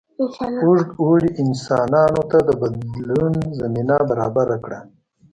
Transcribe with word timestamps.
اوږد 0.63 0.89
اوړي 1.01 1.29
انسانانو 1.43 2.21
ته 2.31 2.37
د 2.47 2.49
بدلون 2.61 3.33
زمینه 3.59 3.97
برابره 4.09 4.57
کړه. 4.65 4.79